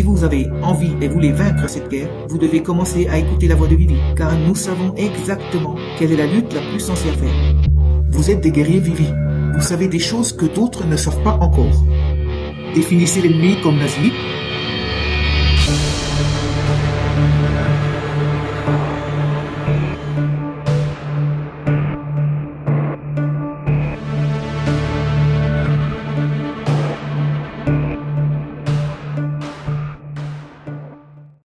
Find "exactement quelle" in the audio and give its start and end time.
4.96-6.12